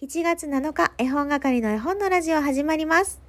[0.00, 3.20] 7月7日、絵本係の絵本のラジオ始まります。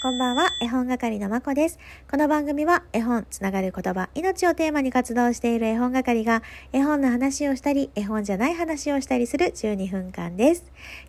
[0.00, 1.78] こんばんは、絵本係のまこです。
[2.10, 10.64] この番組は絵本、つながる言葉、命をテーマに活動している絵本係が絵本の話をしたり、絵本じゃない話をしたりする12分間です。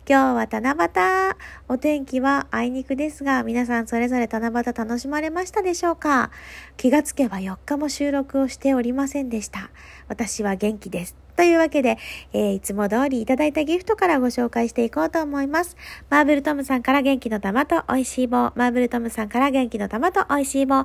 [0.06, 1.36] 今日は七夕。
[1.68, 6.30] お天気はあいにくですが、皆さんそれぞれ七夕楽しまれましたでしょうか？
[6.76, 9.70] 気がつけば4日も収録をしておりませんでした。
[10.10, 11.14] 私は元気です。
[11.36, 11.98] というわけで、
[12.32, 15.76] えーいつも通りいただいたギフトからご紹介していこうと思います。
[16.10, 18.52] マーブルトムさんから元気の玉と美味しい棒。
[18.56, 20.84] マーブルトムさんから元気の玉と美味しい棒。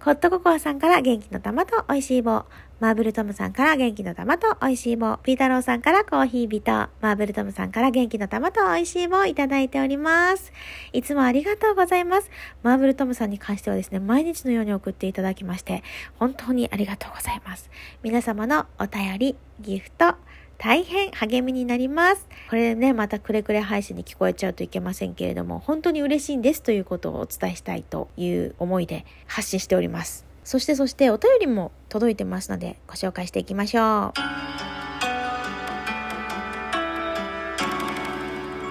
[0.00, 2.44] ホットココアさんから元気の玉と美味しい棒。
[2.84, 5.16] マーブルトムさんから元気の玉と美味しい棒。
[5.22, 6.90] ピータローさんからコーヒービタ。
[7.00, 10.52] マーブルトムさんから元気の玉と美味しい棒をいただいております。
[10.92, 12.30] いつもありがとうございます。
[12.62, 15.82] マーブルトムさんに関してはですね、毎日のように送っていただきまして、
[16.18, 17.70] 本当にありがとうございます。
[18.02, 20.16] 皆様のお便り、ギフト、
[20.58, 22.28] 大変励みになります。
[22.50, 30.33] これね、またくれくれ配信に聞こえちゃうといけませんけれども、本当に嬉しいんですということをお伝えしたいという思いで発信しております。
[30.44, 34.34] そしてそしてお便りも届いてますのでご紹介していきましょう。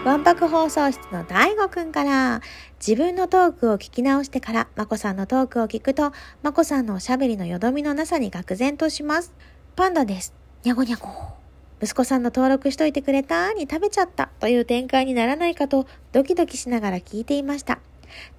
[0.07, 2.41] わんぱく放送室の大悟くんから、
[2.85, 9.33] 自分のトークを聞き直してから、まこさんのトークを聞くと、まこさんのおしゃべりのよどみのなさに愕然とします。
[9.77, 10.33] パンダです。
[10.66, 11.07] にゃごにゃご。
[11.81, 17.79] 息子さんの登録しといてくれたに食べちゃったという展開にならないかとドキドキしながら聞いていました。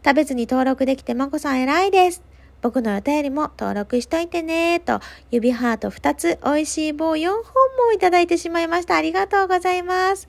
[0.05, 2.23] 食べずに登録できてまこさん偉いです。
[2.65, 8.97] 僕のお便りも登録しといてねと指ハート2つ美味しい棒4本もいただいてしまいました。
[8.97, 10.29] ありがとうございます。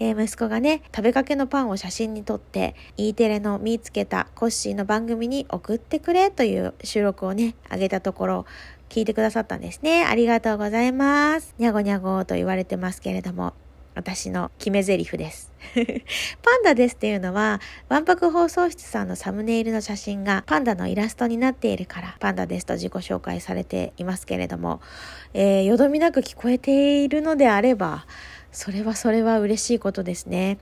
[0.00, 8.46] えー息子がね、食べかけのパンを写真に撮って、E テレの見つけたコッシーの番組に送ってくれという収録をね、あげたところ、
[8.88, 10.04] 聞いてくださったんですね。
[10.04, 11.54] ありがとうございます。
[11.56, 13.54] にゃごにゃごと言われてますけれども、
[13.96, 15.50] 私の決め台詞です。
[16.42, 24.82] パンダですっていうのは、わんぱく放送室さんのサムネイルの写真がパンダのイラストになっているから、パンダですと自己紹介されていますけれども、
[25.32, 28.06] えーよどみなく聞こえているのであれば、
[28.52, 30.58] それはそれは嬉しいことですね。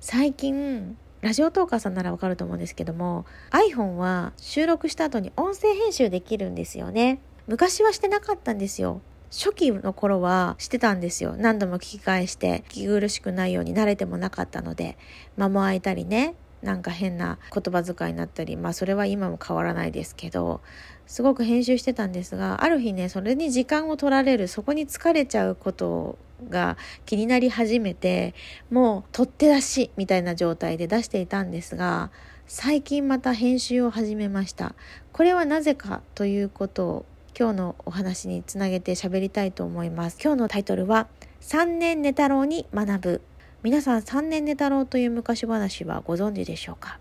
[0.00, 7.20] 最近、ラジオトーカーさんならわかると思うんですけども、iPhone は収録した後に音声編集できるんですよね。
[7.46, 9.02] 昔はしてなかったんですよ。
[9.30, 11.34] 初期の頃はしてたんですよ。
[11.36, 14.96] 何度も聞き返して、聞き苦しくないように慣れてもなかったので、
[15.36, 20.60] 間も空いたりね、なんか変な言葉遣いになったり、まあそれは今も変わらないですけど、
[21.06, 26.18] すごく編集してたんですが、ある日ね、それに時間を取られる、そこに疲れちゃうこと
[26.48, 28.34] が気になり始めて、
[28.70, 32.10] もう取って出しみたいな状態で出していたんですが、
[32.46, 34.74] 最近また編集を始めました。
[35.12, 37.04] これはなぜかということ
[37.38, 40.18] 今日のお話につなげて喋りたいと思います。
[40.20, 41.06] 今日のタイトルは
[41.40, 43.20] 3年寝太郎に学ぶ。
[43.62, 46.98] 皆さん3年寝太郎という昔話はご存知でしょうか？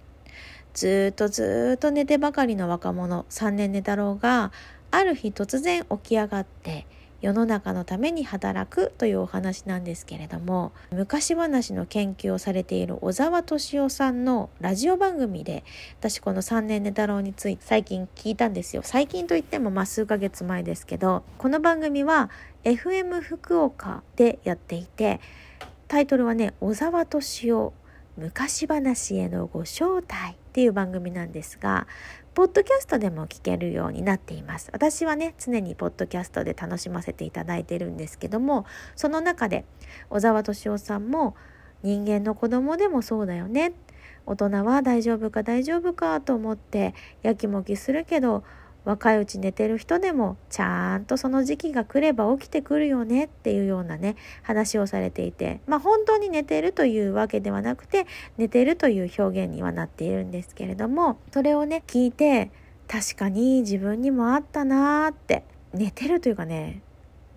[0.75, 4.51] ずっとずっと寝てばかりの若者3年寝太郎が
[4.91, 6.85] ある日突然起き上がって
[7.21, 15.63] 世の中のために働くというお話なんですけれども昔話の研究をされている小沢敏夫さんのラジオ番組で
[15.99, 18.81] 私この3年寝太郎について最近聞いたんですよ。
[18.83, 22.29] 最近といってもまあ数ヶ月前ですけどこの番組は
[22.63, 25.19] FM 福岡でやっていて
[25.87, 27.73] タイトルはね小沢敏夫
[28.17, 30.37] 昔話へのご招待。
[30.57, 31.85] っていう番組なんですが
[32.33, 34.71] ポッドキャストでも聞けるようになっています。
[34.73, 39.65] 私はね常にポッドキャストで楽しませていただいてるんですけどもその中で
[40.09, 41.35] 小沢敏夫さんも
[41.83, 43.73] 人間の子供でもそうだよね。
[44.25, 48.43] 大人は大丈夫か大丈夫かと思ってやきもきするけど
[48.85, 62.51] 若いうち寝てる人でもちゃんとその時期が来れば起きてくるよねっていうようなね話をされていてまあ本当に寝てるというわけではなくて寝てるという表現にはなっているんですけれどもそれをね聞いて
[62.87, 65.43] 確かに自分にもあったなーって
[65.73, 66.81] 寝てるというかね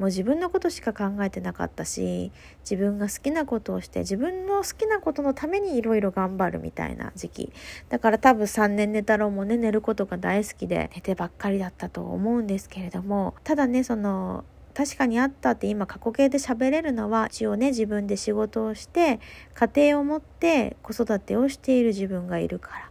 [0.01, 2.33] もう自分のことしか考えてなかったし
[2.63, 7.53] 自分が好きなことをして自分の好きなことのためにいろいろ頑張るみたいな時期。
[7.91, 19.21] だから多分3年寝太郎もね寝ることが大好きで寝てばっかりだったと思うんですけれどもただねその確かにあったって今過去形で喋れるのは一応ね自分で仕事をして
[19.53, 22.91] 家庭を持って子育てをしている自分がいるから。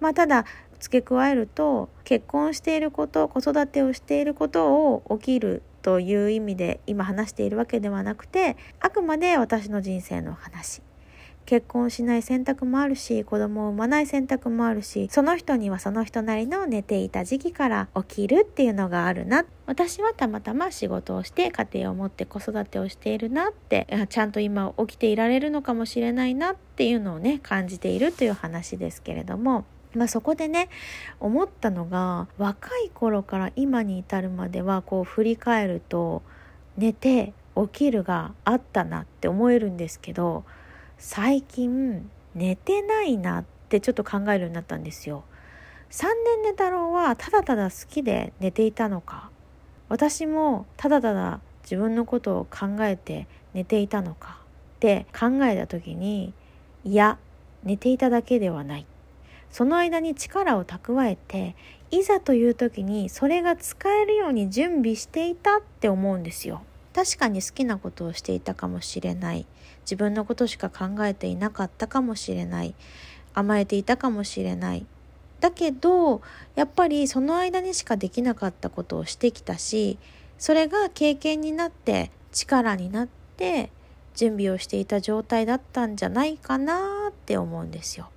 [0.00, 0.46] まあただ
[0.78, 10.82] 付け加えると結婚していること子育てをしていることを起きるという意味で今話しているわけではなくてあくまで私の人生の話。
[11.44, 19.44] 結婚しない選択もあるし子供を産まない選択もあるしその人にはその人なりの寝ていた時期から起きるっていうのがあるな。
[19.66, 29.64] 私はたまたま仕事をして家庭を持って子育てをしているなってちゃんと今起きていられるのかもしれないなっていうのをね感じているという話ですけれども。
[29.96, 30.68] まあ、そこでね
[31.20, 36.22] 思ったのが若い頃から今に至るまではこう振り返ると
[36.76, 40.44] 寝て起きるがあったなって思えるんですけど
[40.98, 45.24] 最近寝てないなってちょっと考えるようになったんですよ。
[45.90, 49.30] 3年寝太郎はただただ好きで寝ていたのか。
[49.88, 54.40] 私もただただ自分のことを考えて寝ていたのか。
[54.76, 56.34] って考えた時に
[56.84, 57.18] いや
[57.64, 58.86] 寝ていただけではない。
[59.56, 61.56] その間に力を蓄えて
[61.90, 66.60] いざという時にそれが使えるように準備していたって思うんですよ。
[66.92, 69.46] 確かに好きなことをしていたかもしれない
[69.84, 72.74] 自分のことしか考えていなかったかもしれない
[73.32, 74.84] 甘えていたかもしれない
[75.40, 76.20] だけど
[76.54, 79.98] やっぱりその間にしかできなかったことをしてきたし
[80.36, 83.08] それが経験になって力になっ
[83.38, 83.70] て
[84.14, 88.10] 準備をしていた状態だったんじゃないかなって思うんですよ。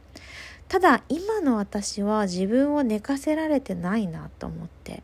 [0.69, 5.03] ただ今の私は自分を寝かせられてないなと思って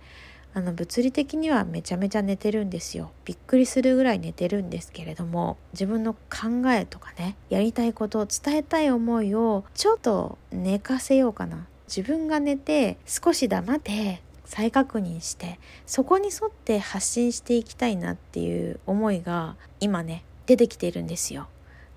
[0.54, 3.12] あの物理的にはめちゃめちゃ寝てるんですよ。
[3.26, 11.68] びっくりするぐらい寝てるんですけれども自分の考えとかねやりたいことを伝えたい思いをちょっと寝かせようかな。
[11.88, 21.48] 自分が寝て少し黙って再確認してそこに沿って発信していきたいなっていう思いが今ね出てきているんですよ。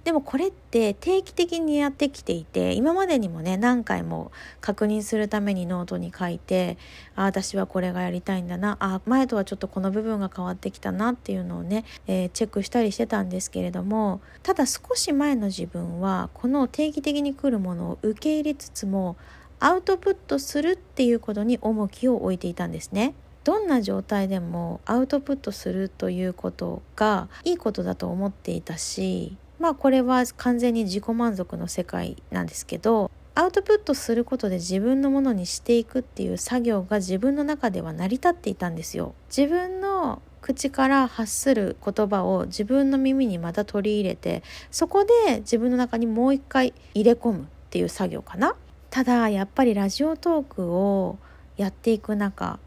[0.08, 4.32] でもこれって定期的にやってきていて今までにもね何回も
[4.62, 6.78] 確認するためにノートに書いて
[7.14, 19.18] あ私はこれがやりたいんだなあ前とはちょっとこの部分が変わってきたなっていうのをね、えー、チェックしたりしてたんですけれどもただ少し前の自分はこの定期的に来るものを受け入れつつも
[19.60, 23.12] アウトプットするっていうことに重きを置いていたんですね。
[23.44, 39.14] どんな状態でもアウトプットするということがいいことだと思っていたしまあこれは完全に自己満足の世界なんですけどアウトプットすることで自分のものにしていくっていう作業が自分の中では成り立っていたんですよ。
[39.28, 48.56] 自分の口から発する言葉を自分の耳にまた取り入れてそこで自分の中にもう一回入れ込むっていう作業かな。
[48.90, 51.18] ただやっぱりラジオトークを
[51.56, 52.58] やっていく中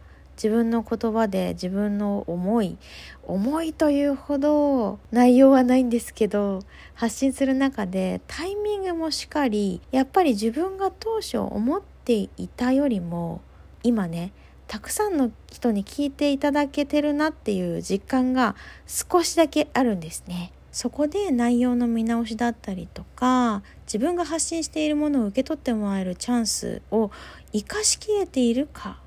[0.41, 2.79] 自分の言葉で自分の思い
[3.27, 6.63] 思いというほど内容はないんですけど
[6.95, 13.41] 発信する中でタイミングもしっかりやっぱり自分が当初思っていたよりも
[13.83, 14.33] 今ね
[14.65, 18.55] たくさんの人に聞いていただけてるなっていう実感が
[18.87, 20.53] 少しだけあるんですね。
[20.71, 27.11] そこで内容の見直しだったりとか自分が発信しているものを受け取ってもらえるチャンスを
[27.51, 29.01] 生かしきれているか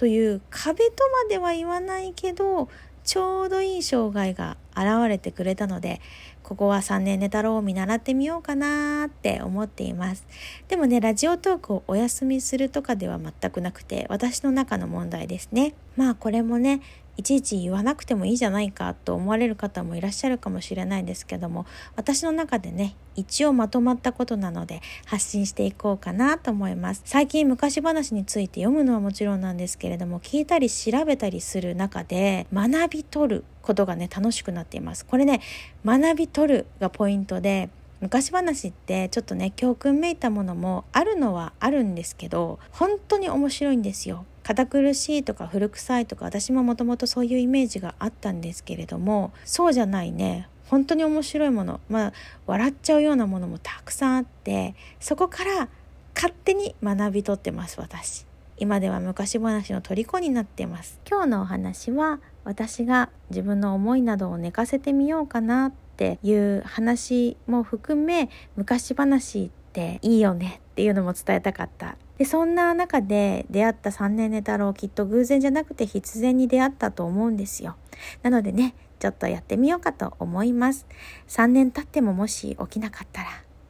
[0.00, 2.70] という壁とまでは言わないけど
[3.04, 6.00] ちょうどいい障害が現れてくれたので
[6.42, 10.26] ここは3年寝太郎を見習ってみようかなって思っています。
[10.68, 15.74] でもねラジオトークをお休みするとかでは全くなくて私の中の問題ですね。
[15.98, 16.80] まあこれもね
[17.20, 27.02] いちいち言わなくてもいいじゃないかと思われる方もいらっしゃるかもしれないですけども私の中でね一応まとまったことなので発信していこうかなと思います。
[27.04, 35.04] 最近昔話について読むのはもちろんなんですけれども聞いたり調べたりする中で学び取ることがね楽しくなっています。
[35.04, 35.42] これね
[35.84, 37.68] 学び取るがポイントで
[38.00, 44.24] 昔話ってちょっとね教訓めいたものもあるのはあるんですけど本当に面白いんですよ。
[44.50, 50.48] 堅苦しいとか古臭いとか私ももともとそういうイメージがあったんですけれどもそうじゃないね。
[50.66, 52.12] 本当に面白いものまあ
[52.46, 55.68] 笑っちゃうようなものもたくさんあってそこから
[56.16, 58.26] 勝手に学び取ってます私。
[58.56, 60.98] 今では昔話の虜になってます。
[61.08, 71.96] 今日のお話は私が自分の思いなどを寝かせてみようかなっていう話も含め昔話っていいよねっていうのも伝えたかった。
[72.20, 77.76] でそんな中で出会った3年寝太郎きっと偶然じゃなくて必然に出会ったと思うんですよ。
[78.22, 80.86] なのでねちょっとやってみようかと思います。
[81.28, 83.28] 3年経ってももし起きなかったら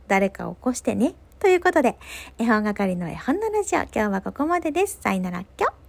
[0.09, 1.15] 誰か起こしてね。
[1.39, 1.97] ということで
[2.39, 4.99] 絵本係の絵本のラジオ今日はここまでです。
[5.01, 5.80] さよならきょ。